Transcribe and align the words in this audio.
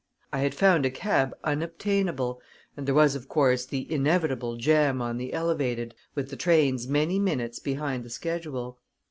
I 0.33 0.39
had 0.39 0.55
found 0.55 0.83
a 0.83 0.89
cab 0.89 1.31
unobtainable, 1.43 2.41
and 2.75 2.87
there 2.87 2.95
was, 2.95 3.13
of 3.13 3.27
course, 3.29 3.67
the 3.67 3.85
inevitable 3.93 4.55
jam 4.57 4.99
on 4.99 5.17
the 5.17 5.31
Elevated, 5.31 5.93
with 6.15 6.31
the 6.31 6.35
trains 6.37 6.87
many 6.87 7.19
minutes 7.19 7.59
behind 7.59 8.03
the 8.03 8.09
schedule. 8.09 8.79